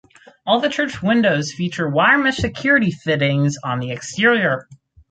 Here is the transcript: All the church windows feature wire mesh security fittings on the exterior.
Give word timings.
All 0.47 0.59
the 0.59 0.67
church 0.69 1.03
windows 1.03 1.51
feature 1.53 1.87
wire 1.87 2.17
mesh 2.17 2.37
security 2.37 2.89
fittings 2.89 3.57
on 3.63 3.79
the 3.79 3.91
exterior. 3.91 4.67